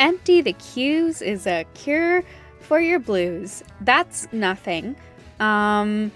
[0.00, 2.24] empty the cues is a cure
[2.60, 3.62] for your blues.
[3.82, 4.96] That's nothing.
[5.38, 6.10] Um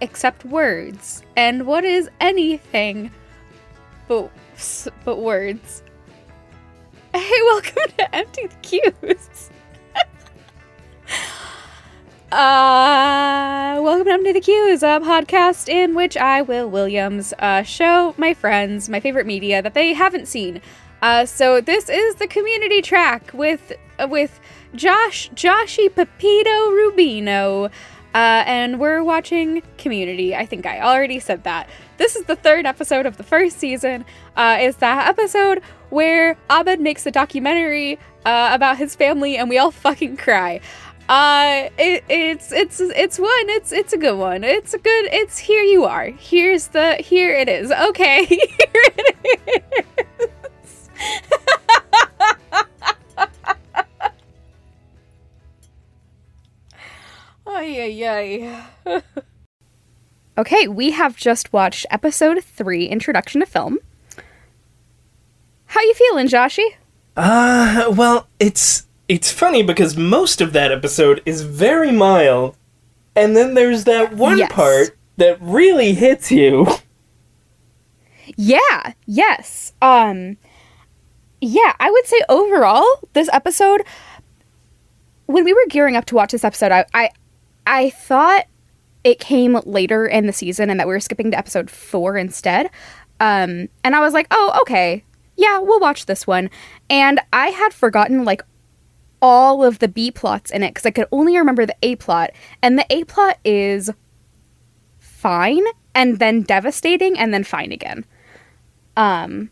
[0.00, 1.22] except words.
[1.36, 3.10] And what is anything
[4.06, 4.30] but
[5.04, 5.82] but words?
[7.14, 9.50] Hey, welcome to Empty the Cues.
[12.30, 18.14] uh, welcome to Empty the Cues, a podcast in which I, Will Williams, uh, show
[18.18, 20.60] my friends my favorite media that they haven't seen.
[21.02, 24.40] Uh, so this is the community track with uh, with
[24.74, 27.70] Josh Joshy Pepito Rubino.
[28.14, 30.34] Uh, and we're watching Community.
[30.34, 31.68] I think I already said that.
[31.98, 34.04] This is the third episode of the first season.
[34.34, 39.58] Uh, is that episode where Abed makes a documentary uh, about his family, and we
[39.58, 40.60] all fucking cry.
[41.08, 43.48] Uh, it, it's it's it's one.
[43.50, 44.42] It's it's a good one.
[44.42, 45.06] It's a good.
[45.12, 45.62] It's here.
[45.62, 46.06] You are.
[46.06, 46.96] Here's the.
[46.96, 47.70] Here it is.
[47.70, 48.24] Okay.
[48.26, 49.64] Here it
[50.20, 50.28] is.
[57.46, 59.00] Ay, ay, ay.
[60.38, 63.78] okay, we have just watched episode three, Introduction to Film.
[65.66, 66.66] How you feeling, Joshy?
[67.16, 72.56] Uh, well, it's it's funny because most of that episode is very mild,
[73.16, 74.52] and then there's that one Yes.
[74.52, 76.66] part that really hits you.
[78.36, 79.72] Yeah, yes.
[79.82, 80.36] Um
[81.40, 83.82] yeah, I would say overall this episode
[85.26, 87.10] when we were gearing up to watch this episode, I I,
[87.66, 88.46] I thought
[89.04, 92.70] it came later in the season and that we were skipping to episode 4 instead.
[93.20, 95.04] Um and I was like, "Oh, okay.
[95.36, 96.50] Yeah, we'll watch this one."
[96.90, 98.42] And I had forgotten like
[99.20, 102.30] all of the B plots in it cuz I could only remember the A plot,
[102.62, 103.90] and the A plot is
[104.98, 105.64] fine
[105.94, 108.04] and then devastating and then fine again.
[108.96, 109.50] Um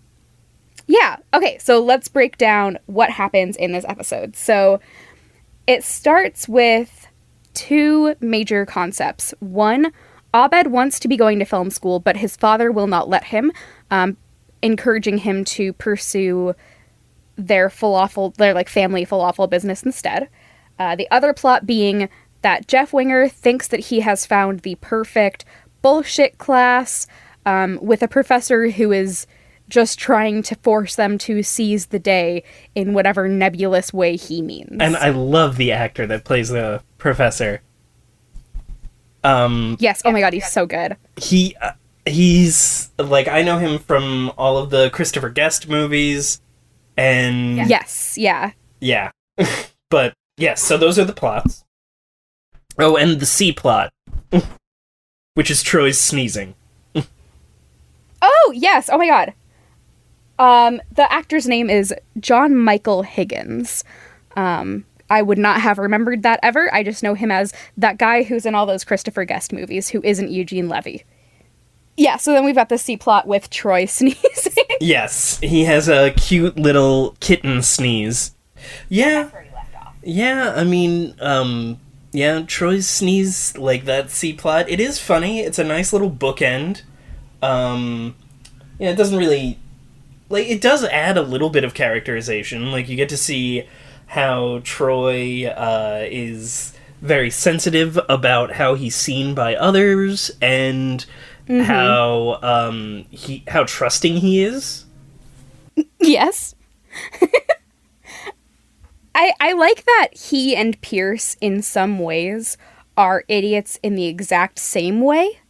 [0.86, 4.36] yeah, okay, so let's break down what happens in this episode.
[4.36, 4.80] So
[5.66, 7.08] it starts with
[7.54, 9.34] two major concepts.
[9.40, 9.92] One,
[10.32, 13.50] Abed wants to be going to film school, but his father will not let him,
[13.90, 14.16] um,
[14.62, 16.54] encouraging him to pursue
[17.36, 20.28] their falafel, their like family falafel business instead.
[20.78, 22.08] Uh, the other plot being
[22.42, 25.44] that Jeff Winger thinks that he has found the perfect
[25.82, 27.06] bullshit class
[27.44, 29.26] um, with a professor who is
[29.68, 32.42] just trying to force them to seize the day
[32.74, 34.76] in whatever nebulous way he means.
[34.80, 37.62] And I love the actor that plays the professor.
[39.24, 40.96] Um, yes, oh my god, he's so good.
[41.16, 41.72] he uh,
[42.04, 46.40] he's like I know him from all of the Christopher Guest movies,
[46.96, 48.52] and Yes, yeah.
[48.80, 49.10] Yeah.
[49.90, 51.64] but yes, so those are the plots.
[52.78, 53.92] Oh, and the C plot,
[55.34, 56.54] which is Troy's sneezing.
[58.22, 58.88] Oh, yes.
[58.90, 59.34] Oh my god.
[60.38, 63.84] Um, the actor's name is John Michael Higgins.
[64.36, 66.72] Um, I would not have remembered that ever.
[66.74, 70.00] I just know him as that guy who's in all those Christopher Guest movies who
[70.02, 71.04] isn't Eugene Levy.
[71.96, 74.64] Yeah, so then we've got the C plot with Troy sneezing.
[74.80, 78.34] Yes, he has a cute little kitten sneeze.
[78.88, 79.30] Yeah.
[80.02, 81.80] Yeah, I mean, um,
[82.12, 85.40] yeah, Troy's sneeze, like that C plot, it is funny.
[85.40, 86.82] It's a nice little bookend.
[87.42, 88.14] Um,
[88.78, 89.58] yeah, it doesn't really.
[90.28, 92.72] Like, it does add a little bit of characterization.
[92.72, 93.68] Like, you get to see
[94.06, 101.04] how Troy uh, is very sensitive about how he's seen by others and
[101.48, 104.84] how um, he how trusting he is.
[106.00, 106.54] yes.
[109.14, 112.56] I I like that he and Pierce in some ways
[112.96, 115.40] are idiots in the exact same way.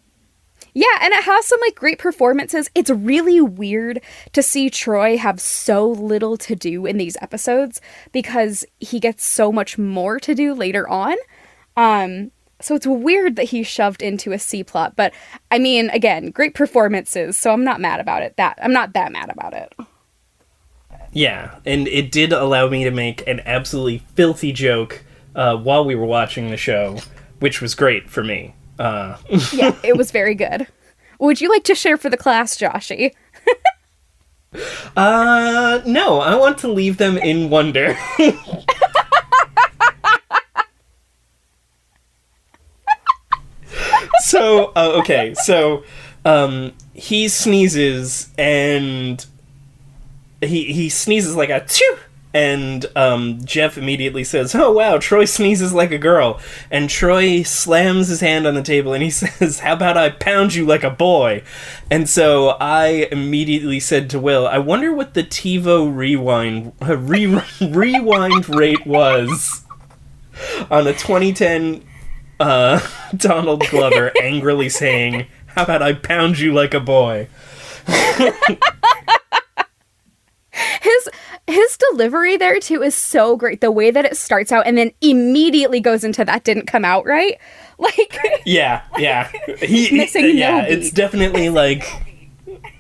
[0.76, 2.68] Yeah, and it has some like great performances.
[2.74, 4.02] It's really weird
[4.34, 7.80] to see Troy have so little to do in these episodes
[8.12, 11.16] because he gets so much more to do later on.
[11.78, 15.14] Um so it's weird that he's shoved into a C plot, but
[15.50, 18.36] I mean, again, great performances, so I'm not mad about it.
[18.36, 19.72] That I'm not that mad about it.
[21.10, 25.94] Yeah, and it did allow me to make an absolutely filthy joke uh, while we
[25.94, 26.98] were watching the show,
[27.38, 28.54] which was great for me.
[28.78, 29.16] Uh,
[29.52, 30.66] yeah, it was very good.
[31.18, 33.12] Would you like to share for the class, Joshy?
[34.96, 37.96] uh, no, I want to leave them in wonder.
[44.20, 45.84] so, uh, okay, so
[46.24, 49.24] um, he sneezes and
[50.40, 51.98] he he sneezes like a chew,
[52.36, 56.38] And um, Jeff immediately says, "Oh wow, Troy sneezes like a girl."
[56.70, 60.54] And Troy slams his hand on the table and he says, "How about I pound
[60.54, 61.42] you like a boy?"
[61.90, 67.42] And so I immediately said to Will, "I wonder what the TiVo rewind uh, re-
[67.62, 69.64] rewind rate was
[70.70, 71.82] on a 2010
[72.38, 72.86] uh,
[73.16, 77.28] Donald Glover angrily saying." How about I pound you like a boy?
[81.46, 83.60] His delivery there too is so great.
[83.60, 87.06] The way that it starts out and then immediately goes into that didn't come out
[87.06, 87.38] right.
[87.78, 89.30] Like Yeah, yeah.
[89.58, 90.78] He, Missing no yeah, beat.
[90.78, 91.84] it's definitely like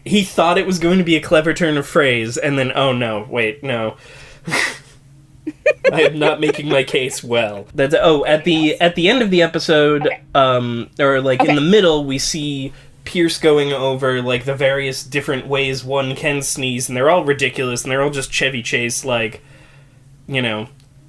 [0.06, 2.92] he thought it was going to be a clever turn of phrase and then oh
[2.92, 3.98] no, wait, no.
[5.92, 7.66] I am not making my case well.
[7.74, 11.60] That's oh, at the at the end of the episode um or like in the
[11.60, 12.72] middle we see
[13.06, 17.82] Pierce going over like the various different ways one can sneeze and they're all ridiculous
[17.82, 19.42] and they're all just Chevy Chase like
[20.26, 20.68] you know,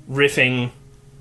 [0.10, 0.72] riffing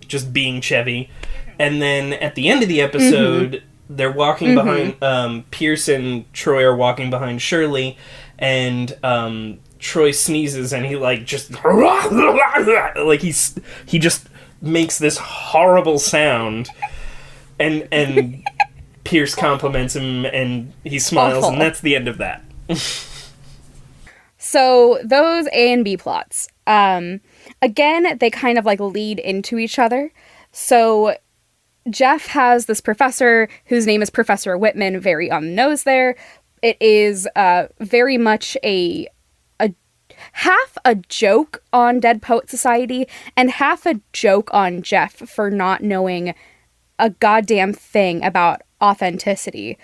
[0.06, 1.10] just being Chevy.
[1.58, 6.64] And then at the end of the episode, they're walking behind um, Pierce and Troy
[6.64, 7.96] are walking behind Shirley,
[8.38, 14.28] and um, Troy sneezes and he like just like he's he just
[14.60, 16.68] makes this horrible sound,
[17.58, 18.44] and and
[19.06, 21.52] Pierce compliments him and he smiles, Awful.
[21.52, 22.42] and that's the end of that.
[24.38, 27.20] So those A and B plots, um,
[27.62, 30.12] again, they kind of like lead into each other.
[30.52, 31.16] So
[31.90, 36.16] Jeff has this professor whose name is Professor Whitman, very on the nose there.
[36.62, 39.08] It is uh, very much a
[39.60, 39.72] a
[40.32, 43.06] half a joke on Dead Poet Society
[43.36, 46.34] and half a joke on Jeff for not knowing
[46.98, 49.78] a goddamn thing about authenticity.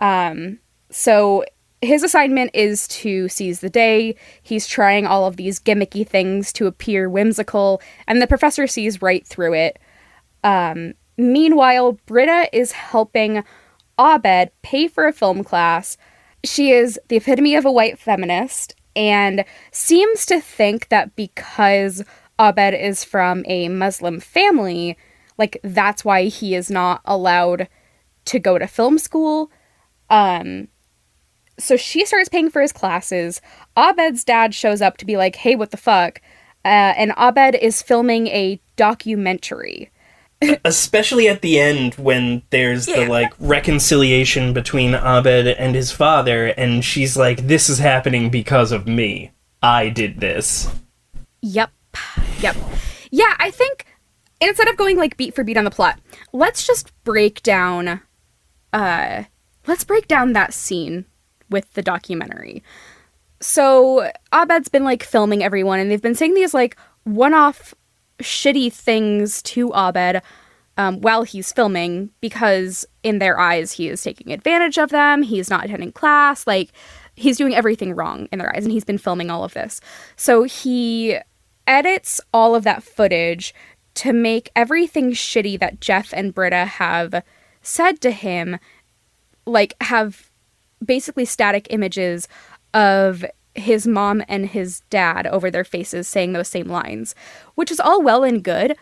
[0.00, 0.58] Um,
[0.90, 1.44] so
[1.82, 4.16] his assignment is to seize the day.
[4.42, 9.26] He's trying all of these gimmicky things to appear whimsical, and the professor sees right
[9.26, 9.78] through it.
[10.42, 13.44] Um, meanwhile, Britta is helping
[13.98, 15.96] Abed pay for a film class.
[16.44, 22.02] She is the epitome of a white feminist and seems to think that because
[22.38, 24.96] Abed is from a Muslim family,
[25.38, 27.68] like that's why he is not allowed
[28.26, 29.50] to go to film school.
[30.10, 30.68] Um,
[31.58, 33.40] so she starts paying for his classes.
[33.76, 36.20] Abed's dad shows up to be like, "Hey, what the fuck?"
[36.64, 39.90] Uh, and Abed is filming a documentary.
[40.66, 46.84] especially at the end when there's the like reconciliation between Abed and his father and
[46.84, 49.30] she's like this is happening because of me
[49.62, 50.68] i did this
[51.40, 51.70] Yep.
[52.40, 52.56] Yep.
[53.10, 53.86] Yeah, I think
[54.40, 55.98] instead of going like beat for beat on the plot,
[56.32, 58.00] let's just break down
[58.72, 59.24] uh
[59.66, 61.04] let's break down that scene
[61.50, 62.62] with the documentary.
[63.40, 67.74] So Abed's been like filming everyone and they've been saying these like one-off
[68.20, 70.22] shitty things to Abed
[70.78, 75.22] um, while he's filming because in their eyes he is taking advantage of them.
[75.22, 76.46] He's not attending class.
[76.46, 76.72] Like
[77.14, 79.80] he's doing everything wrong in their eyes, and he's been filming all of this.
[80.16, 81.18] So he
[81.66, 83.54] edits all of that footage
[83.96, 87.22] to make everything shitty that Jeff and Britta have
[87.62, 88.58] said to him,
[89.46, 90.30] like have
[90.84, 92.28] basically static images
[92.74, 97.14] of his mom and his dad over their faces saying those same lines,
[97.54, 98.76] which is all well and good.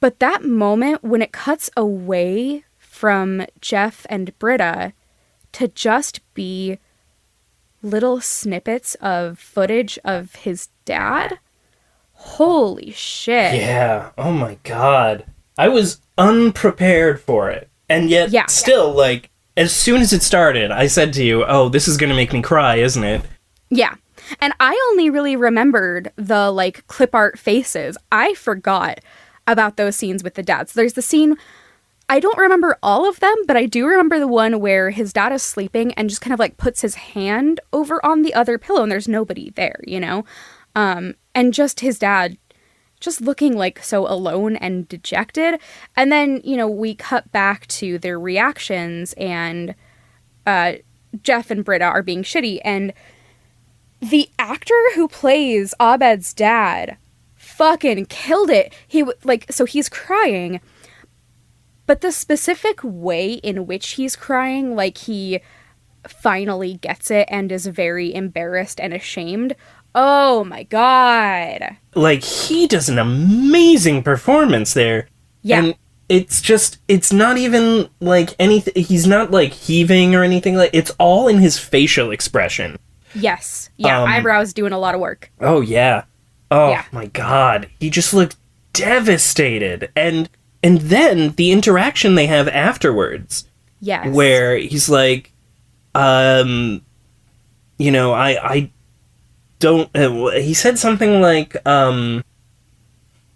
[0.00, 4.92] But that moment when it cuts away from Jeff and Britta
[5.52, 6.78] to just be
[7.82, 11.38] little snippets of footage of his dad,
[12.22, 13.54] holy shit.
[13.54, 15.24] yeah oh my god
[15.58, 18.46] i was unprepared for it and yet Yeah.
[18.46, 22.14] still like as soon as it started i said to you oh this is gonna
[22.14, 23.22] make me cry isn't it
[23.70, 23.94] Yeah.
[24.40, 27.98] And I only really remembered the like clip art faces.
[28.12, 29.00] I forgot
[29.46, 30.72] about those scenes with the dads.
[30.72, 31.36] There's the scene
[32.08, 35.32] I don't remember all of them, but I do remember the one where his dad
[35.32, 38.82] is sleeping and just kind of like puts his hand over on the other pillow
[38.84, 40.24] and there's nobody there, you know?
[40.76, 42.36] Um and just his dad
[43.00, 45.60] just looking like so alone and dejected.
[45.96, 49.74] And then, you know, we cut back to their reactions and
[50.46, 50.74] uh
[51.22, 52.92] Jeff and Britta are being shitty and
[54.00, 56.96] the actor who plays Abed's dad
[57.36, 58.72] fucking killed it.
[58.88, 60.60] He like so he's crying,
[61.86, 65.40] but the specific way in which he's crying, like he
[66.08, 69.54] finally gets it and is very embarrassed and ashamed.
[69.94, 71.76] Oh my god.
[71.94, 75.08] like he does an amazing performance there
[75.42, 75.58] Yeah.
[75.58, 75.74] and
[76.08, 80.90] it's just it's not even like anything he's not like heaving or anything like it's
[80.98, 82.78] all in his facial expression
[83.14, 83.68] yes.
[83.76, 85.30] Yeah, Um, eyebrows doing a lot of work.
[85.40, 86.04] oh yeah
[86.50, 86.84] Oh Yeah.
[86.92, 87.68] my god.
[87.80, 88.36] He just looked
[88.74, 89.90] devastated.
[89.96, 90.28] And
[90.62, 93.46] and then the interaction they have afterwards
[93.80, 94.08] Yes.
[94.14, 95.32] where he's like
[95.94, 96.82] um
[97.78, 98.70] you know, I I
[99.62, 102.22] don't uh, he said something like um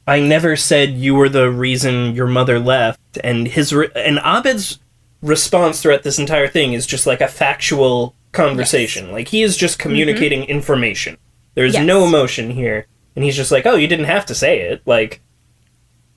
[0.07, 4.79] I never said you were the reason your mother left and his re- and Abed's
[5.23, 9.11] response throughout this entire thing is just like a factual conversation.
[9.11, 11.17] Like he is just communicating information.
[11.55, 11.87] There's Yes.
[11.87, 12.87] no emotion here.
[13.17, 15.21] And he's just like, "Oh, you didn't have to say it." Like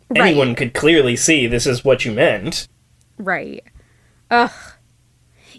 [0.09, 0.21] Right.
[0.29, 2.67] anyone could clearly see this is what you meant.
[3.17, 3.63] Right.
[4.29, 4.51] Ugh.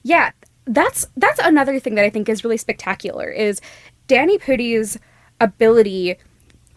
[0.03, 0.31] Yeah,
[0.67, 3.61] that's that's another thing that I think is really spectacular is
[4.11, 4.99] Danny Pudi's
[5.41, 6.17] ability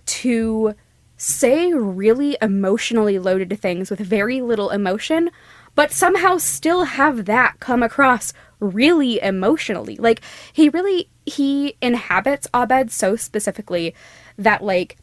[0.06, 0.76] to
[1.18, 5.32] say really emotionally loaded things with very little emotion,
[5.74, 9.96] but somehow still have that come across really emotionally.
[9.96, 10.22] Like
[10.54, 13.96] he really he inhabits Abed so specifically
[14.38, 14.98] that like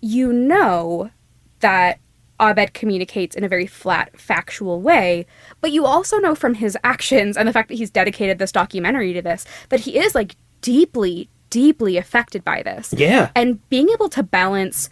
[0.00, 1.10] you know
[1.58, 1.98] that
[2.38, 5.26] Abed communicates in a very flat, factual way,
[5.60, 9.12] but you also know from his actions and the fact that he's dedicated this documentary
[9.12, 12.92] to this that he is like deeply, deeply affected by this.
[12.96, 13.30] Yeah.
[13.36, 14.90] And being able to balance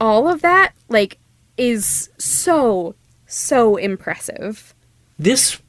[0.00, 1.18] all of that, like,
[1.58, 2.94] is so,
[3.26, 4.74] so impressive.
[5.18, 5.60] this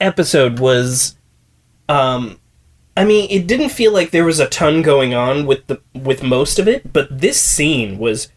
[0.00, 1.16] episode was
[1.88, 2.38] um
[2.98, 6.22] I mean, it didn't feel like there was a ton going on with the with
[6.22, 8.28] most of it, but this scene was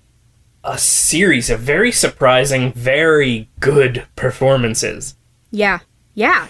[0.63, 5.15] a series of very surprising, very good performances.
[5.51, 5.79] Yeah.
[6.13, 6.47] Yeah.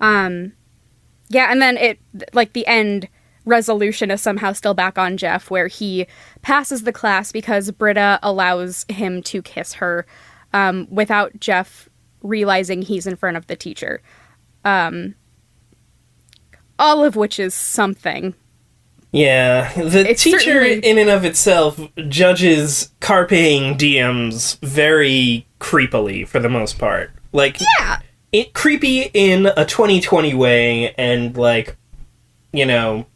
[0.00, 0.52] Um
[1.30, 1.98] yeah, and then it
[2.34, 3.08] like the end
[3.44, 6.06] resolution is somehow still back on Jeff where he
[6.42, 10.06] passes the class because Britta allows him to kiss her
[10.52, 11.88] um without Jeff
[12.22, 14.00] realizing he's in front of the teacher.
[14.64, 15.14] Um
[16.78, 18.34] all of which is something.
[19.12, 26.40] Yeah, the It's teacher certainly- in and of itself judges carpe diems very creepily for
[26.40, 27.10] the most part.
[27.32, 27.98] Like Yeah.
[28.32, 31.76] it creepy in a 2020 way and like
[32.52, 33.06] you know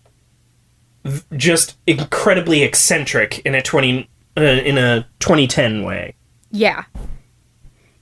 [1.36, 6.14] just incredibly eccentric in a 20 uh, in a 2010 way
[6.50, 6.84] Yeah.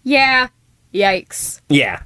[0.03, 0.49] Yeah.
[0.95, 1.61] Yikes.
[1.69, 2.03] yeah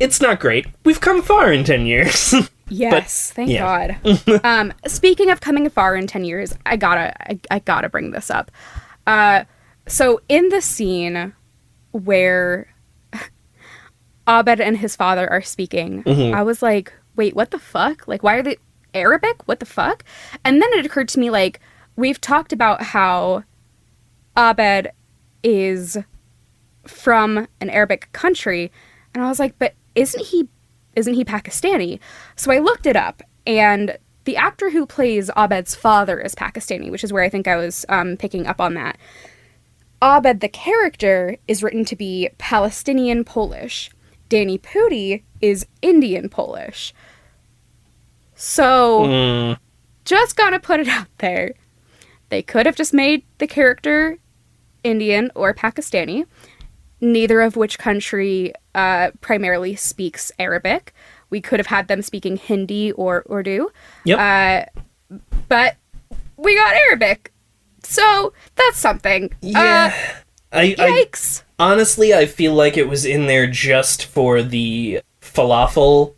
[0.00, 2.34] it's not great we've come far in 10 years
[2.70, 3.96] Yes, thank yeah.
[4.02, 4.40] God.
[4.44, 8.30] um, speaking of coming far in ten years, I gotta, I, I gotta bring this
[8.30, 8.50] up.
[9.06, 9.44] Uh,
[9.86, 11.32] so in the scene
[11.92, 12.68] where
[14.28, 16.02] Abed and his father are speaking,
[16.34, 18.06] I was like, wait, what the fuck?
[18.06, 18.58] Like, why are they
[18.94, 19.46] Arabic?
[19.46, 20.04] What the fuck?
[20.44, 21.60] And then it occurred to me, like,
[21.96, 23.44] we've talked about how
[24.36, 24.92] Abed
[25.42, 25.98] is
[26.86, 28.72] from an Arabic country,
[29.14, 30.48] and I was like, but isn't he
[30.96, 32.00] isn't he Pakistani?
[32.34, 37.04] So I looked it up, and the actor who plays Abed's father is Pakistani, which
[37.04, 38.98] is where I think I was um, picking up on that.
[40.02, 43.90] Abed, the character, is written to be Palestinian Polish.
[44.28, 46.92] Danny Pudi is Indian Polish.
[48.40, 49.58] So, Mm,
[50.04, 51.54] just gotta put it out there.
[52.28, 54.16] They could have just made the character
[54.84, 56.24] Indian or Pakistani,
[57.00, 60.94] neither of which country uh, primarily speaks Arabic.
[61.30, 63.70] We could have had them speaking Hindi or Urdu.
[64.04, 64.18] yep
[65.10, 65.16] Uh,
[65.48, 65.76] but
[66.36, 67.32] we got Arabic.
[67.82, 69.30] So that's something.
[69.40, 69.92] yeah
[70.52, 71.42] Uh, I yikes.
[71.58, 76.14] honestly i feel like it was in there just for the falafel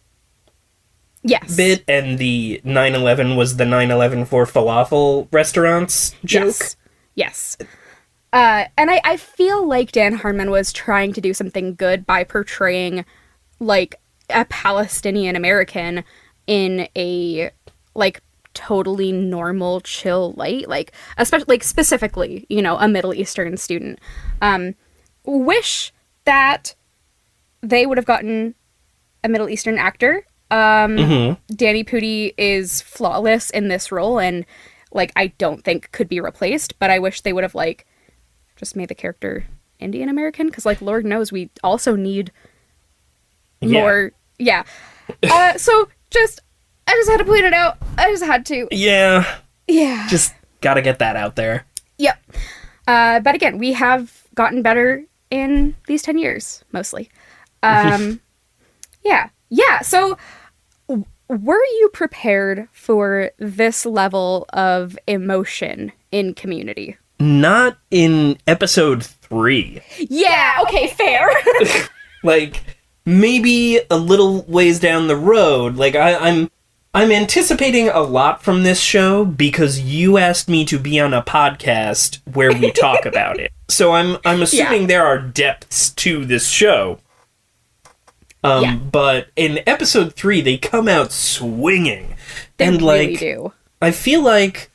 [1.23, 1.57] yes.
[1.57, 6.77] bit and the 9-11 was the 9-11 for falafel restaurants joke Yes.
[7.15, 7.59] Yes.
[8.33, 12.25] Uh, and I, I feel like Dan Harmon was trying to do something good by
[12.25, 13.05] portraying
[13.59, 13.97] like
[14.31, 16.05] a Palestinian American
[16.47, 17.51] in a
[17.95, 18.23] like
[18.55, 20.69] totally normal, chill light.
[20.69, 23.99] Like especially like specifically, you know, a Middle Eastern student.
[24.41, 24.75] Um,
[25.25, 25.93] wish
[26.25, 26.75] that
[27.63, 28.55] they would have gotten
[29.25, 30.25] a Middle Eastern actor.
[30.51, 31.39] Um, Mhm.
[31.55, 34.45] Danny Pudi is flawless in this role and
[34.93, 37.87] like I don't think could be replaced, but I wish they would have like
[38.57, 39.45] just made the character
[39.79, 42.33] Indian American because like Lord knows we also need
[43.61, 43.81] Yeah.
[43.81, 44.65] more yeah.
[45.23, 46.41] Uh so just
[46.87, 47.79] I just had to point it out.
[47.97, 48.67] I just had to.
[48.73, 49.39] yeah
[49.69, 50.07] Yeah.
[50.09, 51.65] just gotta get that out there
[51.99, 52.19] Yep.
[52.89, 57.09] Uh, but again, we have gotten better in these 10 years, mostly.
[57.63, 58.21] Um,
[59.05, 59.29] yeah.
[59.51, 59.81] Yeah.
[59.83, 60.17] So,
[61.29, 66.97] were you prepared for this level of emotion in community?
[67.23, 70.61] not in episode three Yeah.
[70.63, 70.87] Okay.
[70.89, 71.29] Fair.
[72.23, 72.63] like
[73.05, 76.51] maybe a little ways down the road like I, i'm
[76.95, 81.23] I'm anticipating a lot from this show because you asked me to be on a
[81.23, 83.53] podcast where we talk about it.
[83.71, 84.87] So I'm I'm assuming Yeah.
[84.89, 86.99] there are depths to this show.
[88.43, 88.77] Um, Yeah.
[88.77, 92.15] but in episode three, they come out swinging,
[92.57, 93.53] They and really like do.
[93.83, 94.71] I feel like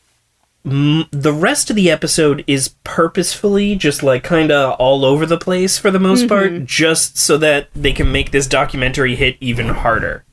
[0.65, 5.37] mm, the rest of the episode is purposefully just like kind of all over the
[5.37, 6.27] place for the most Mm-hmm.
[6.57, 10.23] part, just so that they can make this documentary hit even harder.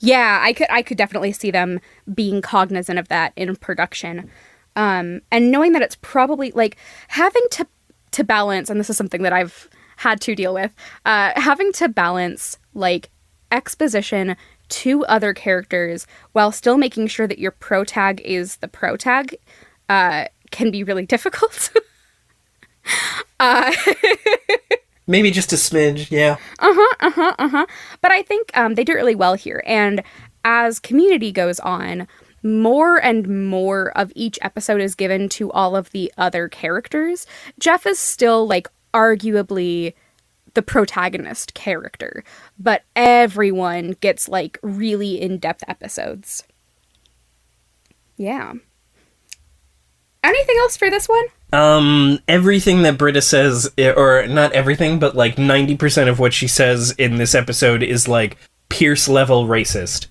[0.00, 1.80] Yeah, I could I could definitely see them
[2.14, 4.30] being cognizant of that in production.
[4.74, 6.76] Um, and knowing that it's probably like
[7.08, 7.66] having to
[8.12, 10.72] to balance, and this is something that I've had to deal with,
[11.04, 13.10] uh, having to balance like
[13.50, 14.36] exposition
[14.68, 19.36] to other characters while still making sure that your pro tag is the pro tag
[19.88, 21.70] uh, can be really difficult.
[25.06, 26.36] Maybe just a smidge, yeah.
[26.58, 27.66] Uh huh, uh huh, uh huh.
[28.00, 29.62] But I think um, they do it really well here.
[29.64, 30.02] And
[30.44, 32.08] as community goes on,
[32.42, 37.26] more and more of each episode is given to all of the other characters.
[37.58, 39.92] Jeff is still like arguably
[40.54, 42.24] the protagonist character,
[42.58, 46.44] but everyone gets like really in depth episodes.
[48.16, 48.54] Yeah.
[50.24, 51.26] Anything else for this one?
[51.52, 56.48] Um, everything that Britta says, eh, or not everything, but like 90% of what she
[56.48, 58.38] says in this episode is like
[58.70, 60.06] Pierce level racist.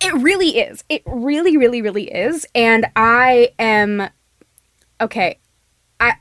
[0.00, 0.84] It really is.
[0.88, 2.46] It really, really, really is.
[2.54, 4.08] And I am
[5.00, 5.38] okay.
[5.98, 6.14] I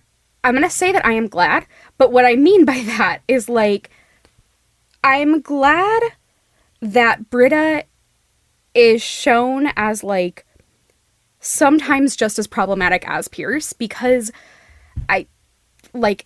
[0.43, 1.65] I'm gonna say that I am glad,
[2.01, 3.91] but what I mean by that is like
[5.03, 6.01] I'm glad
[6.81, 7.86] that Britta
[8.74, 10.43] is shown as like
[11.41, 14.31] sometimes just as problematic as Pierce because
[15.10, 15.27] I
[15.93, 16.25] like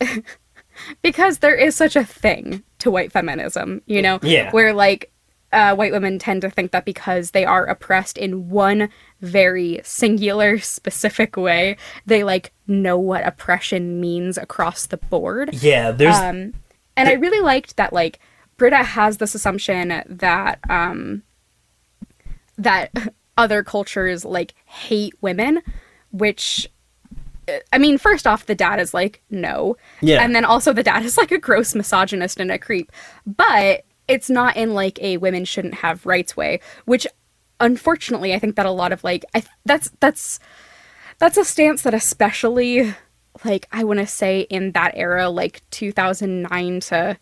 [1.02, 4.20] because there is such a thing to white feminism, you know?
[4.22, 4.52] Yeah.
[4.52, 5.10] Where like
[5.52, 8.88] uh, white women tend to think that because they are oppressed in one
[9.20, 15.54] very singular, specific way, they like know what oppression means across the board.
[15.62, 16.16] Yeah, there's.
[16.16, 16.54] Um,
[16.96, 18.18] and I really liked that like
[18.56, 21.22] Britta has this assumption that um,
[22.58, 22.90] that
[23.38, 25.62] other cultures like hate women,
[26.10, 26.68] which
[27.48, 30.22] uh, I mean, first off, the dad is like no, Yeah.
[30.24, 32.90] and then also the dad is like a gross misogynist and a creep,
[33.26, 37.06] but it's not in like a women shouldn't have rights way, which
[37.60, 40.38] unfortunately I think that a lot of like I that's that's
[41.18, 42.94] that's a stance that especially
[43.44, 47.18] like I want to say in that era like 2009 to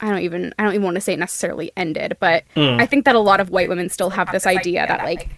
[0.00, 2.44] I don't even I don't even want to say it necessarily ended, but
[2.80, 5.28] I think that a lot of white women still have this idea that like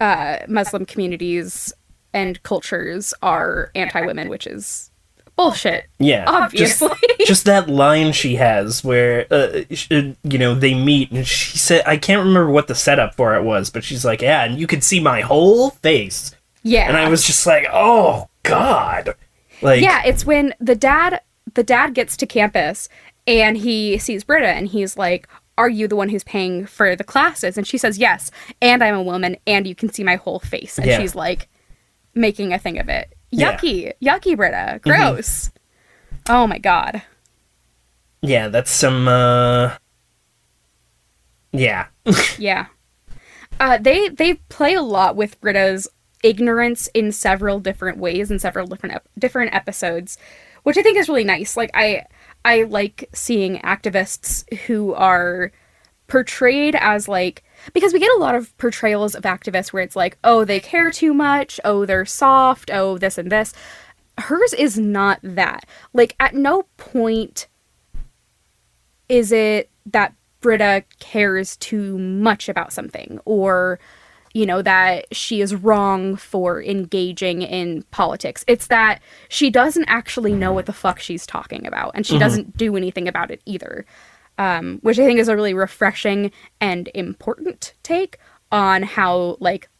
[0.00, 1.72] uh Muslim communities
[2.12, 4.90] and cultures are anti-women, which is
[5.36, 5.86] bullshit.
[5.98, 6.24] yeah.
[6.26, 6.88] obviously.
[7.18, 11.58] Just, just that line she has where, uh, uh, you know, they meet and she
[11.58, 14.58] said, I can't remember what the setup for it was, but she's like, yeah, and
[14.58, 16.34] you could see my whole face.
[16.62, 16.88] Yeah.
[16.88, 19.14] And I was just like, oh, God.
[19.62, 21.20] Like, Yeah, it's when the dad
[21.54, 22.88] the dad gets to campus
[23.26, 27.04] and he sees Britta and he's like, "Are you the one who's paying for the
[27.04, 30.38] classes?" And she says, "Yes, and I'm a woman and you can see my whole
[30.40, 30.98] face." And Yeah.
[31.00, 31.48] she's like
[32.14, 33.15] making a thing of it.
[33.30, 33.56] Yeah.
[33.56, 33.92] Yucky.
[34.02, 34.80] Yucky Britta.
[34.82, 35.50] Gross.
[36.28, 37.02] Oh my god.
[38.22, 39.76] yeah, that's some, uh.
[41.52, 41.86] Yeah.
[42.38, 42.66] Yeah.
[43.58, 45.88] Uh, they they play a lot with Britta's
[46.22, 50.18] ignorance in several different ways in several different ep- different episodes,
[50.64, 51.56] which I think is really nice.
[51.56, 52.04] Like I
[52.44, 55.52] I like seeing activists who are
[56.06, 60.18] portrayed as like because we get a lot of portrayals of activists where it's like,
[60.24, 63.52] oh, they care too much, oh, they're soft, oh, this and this.
[64.18, 65.66] Hers is not that.
[65.92, 67.48] Like at no point
[69.08, 73.78] is it that Britta cares too much about something or
[74.32, 78.44] you know that she is wrong for engaging in politics.
[78.46, 82.20] It's that she doesn't actually know what the fuck she's talking about and she mm-hmm.
[82.20, 83.86] doesn't do anything about it either.
[84.38, 88.18] Um, which I think is a really refreshing and important take
[88.52, 89.70] on how like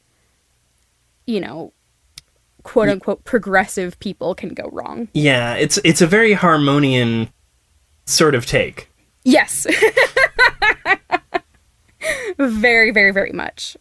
[1.27, 1.75] you know
[2.63, 5.09] quote unquote progressive people can go wrong.
[5.13, 7.29] Yeah, it's it's a very Harmonian
[8.07, 8.89] sort of take.
[9.25, 9.67] Yes.
[12.39, 13.77] very, very, very much.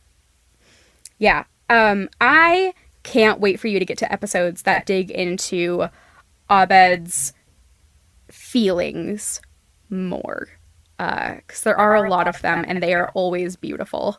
[1.19, 1.45] Yeah.
[1.69, 5.87] Um, I can't wait for you to get to episodes that dig into
[6.49, 7.33] Abed's
[8.29, 9.41] feelings
[9.89, 10.47] more.
[10.97, 14.17] Uh, because there are a lot of them and they are always beautiful.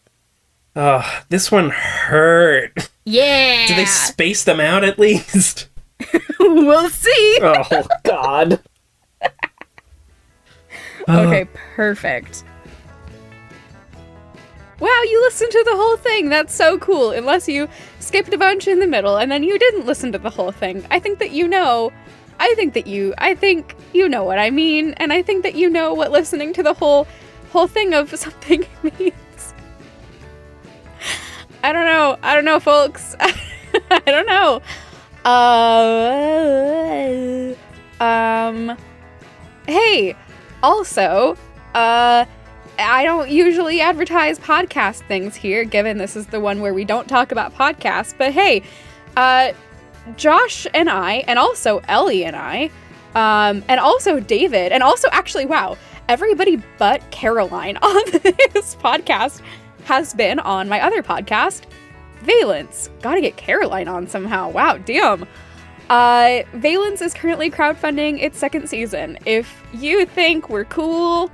[0.74, 2.90] Oh, this one hurt.
[3.04, 3.66] Yeah.
[3.66, 5.68] Do they space them out at least?
[6.38, 7.38] we'll see.
[7.42, 8.60] Oh God.
[11.08, 12.42] Okay, perfect.
[14.80, 16.28] Wow, you listened to the whole thing.
[16.28, 17.12] That's so cool.
[17.12, 17.68] Unless you
[18.00, 20.84] skipped a bunch in the middle and then you didn't listen to the whole thing.
[20.90, 21.92] I think that you know.
[22.38, 25.54] I think that you I think you know what I mean and I think that
[25.54, 27.06] you know what listening to the whole
[27.50, 29.54] whole thing of something means.
[31.62, 32.18] I don't know.
[32.22, 33.16] I don't know, folks.
[33.20, 34.60] I don't know.
[35.24, 35.74] Uh,
[38.00, 38.76] um
[39.66, 40.14] hey,
[40.62, 41.36] also,
[41.74, 42.24] uh
[42.78, 47.08] I don't usually advertise podcast things here, given this is the one where we don't
[47.08, 48.14] talk about podcasts.
[48.16, 48.62] But hey,
[49.16, 49.52] uh,
[50.16, 52.70] Josh and I, and also Ellie and I,
[53.14, 55.76] um, and also David, and also actually, wow,
[56.08, 59.40] everybody but Caroline on this podcast
[59.84, 61.62] has been on my other podcast,
[62.22, 62.90] Valence.
[63.02, 64.50] Gotta get Caroline on somehow.
[64.50, 65.26] Wow, damn.
[65.88, 69.18] Uh, Valence is currently crowdfunding its second season.
[69.24, 71.30] If you think we're cool,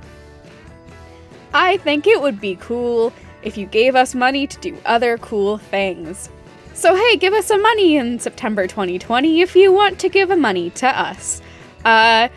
[1.53, 5.57] I think it would be cool if you gave us money to do other cool
[5.57, 6.29] things.
[6.75, 10.35] So, hey, give us some money in September 2020 if you want to give a
[10.35, 11.41] money to us.
[11.85, 12.29] Uh,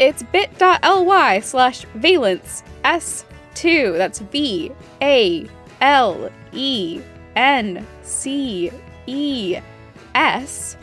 [0.00, 3.96] it's bit.ly slash valence S2.
[3.96, 5.46] That's V A
[5.80, 7.00] L E
[7.36, 8.72] N C
[9.06, 9.58] E
[10.14, 10.76] S.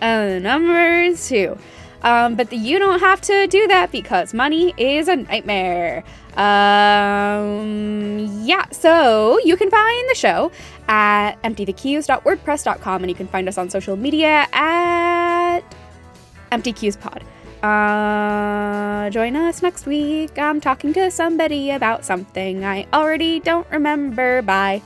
[0.00, 1.58] And the number is two.
[2.04, 6.04] Um, but the, you don't have to do that because money is a nightmare.
[6.36, 10.52] Um, yeah, so you can find the show
[10.86, 15.62] at emptythecues.wordpress.com and you can find us on social media at
[16.52, 17.22] emptycuespod.
[17.62, 20.38] Uh, join us next week.
[20.38, 24.42] I'm talking to somebody about something I already don't remember.
[24.42, 24.82] Bye.